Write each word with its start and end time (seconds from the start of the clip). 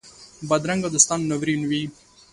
بدرنګه 0.49 0.89
دوستان 0.93 1.19
ناورین 1.29 1.61
وي 1.69 1.83